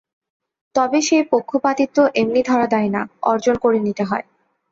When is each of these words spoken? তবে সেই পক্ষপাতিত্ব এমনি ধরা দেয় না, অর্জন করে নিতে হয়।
তবে 0.75 0.99
সেই 1.01 1.23
পক্ষপাতিত্ব 1.31 1.97
এমনি 2.15 2.41
ধরা 2.43 2.67
দেয় 2.67 2.89
না, 2.89 3.01
অর্জন 3.23 3.55
করে 3.55 3.79
নিতে 3.79 4.03
হয়। 4.03 4.25